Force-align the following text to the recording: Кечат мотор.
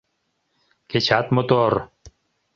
Кечат 0.89 1.27
мотор. 1.35 1.73